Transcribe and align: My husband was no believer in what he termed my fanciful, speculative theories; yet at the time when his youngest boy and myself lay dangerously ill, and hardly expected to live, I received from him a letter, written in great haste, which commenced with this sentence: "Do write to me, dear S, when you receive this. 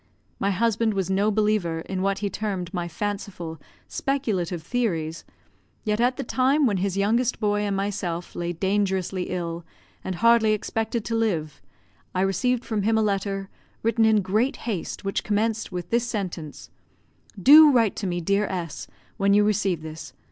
My 0.39 0.49
husband 0.49 0.95
was 0.95 1.11
no 1.11 1.29
believer 1.29 1.81
in 1.81 2.01
what 2.01 2.17
he 2.25 2.29
termed 2.31 2.73
my 2.73 2.87
fanciful, 2.87 3.61
speculative 3.87 4.63
theories; 4.63 5.23
yet 5.83 6.01
at 6.01 6.17
the 6.17 6.23
time 6.23 6.65
when 6.65 6.77
his 6.77 6.97
youngest 6.97 7.39
boy 7.39 7.59
and 7.59 7.75
myself 7.77 8.33
lay 8.35 8.51
dangerously 8.51 9.29
ill, 9.29 9.63
and 10.03 10.15
hardly 10.15 10.53
expected 10.53 11.05
to 11.05 11.15
live, 11.15 11.61
I 12.15 12.21
received 12.21 12.65
from 12.65 12.81
him 12.81 12.97
a 12.97 13.03
letter, 13.03 13.51
written 13.83 14.05
in 14.05 14.23
great 14.23 14.55
haste, 14.65 15.05
which 15.05 15.23
commenced 15.23 15.71
with 15.71 15.91
this 15.91 16.07
sentence: 16.07 16.71
"Do 17.39 17.69
write 17.71 17.95
to 17.97 18.07
me, 18.07 18.21
dear 18.21 18.47
S, 18.47 18.87
when 19.17 19.35
you 19.35 19.43
receive 19.43 19.83
this. 19.83 20.13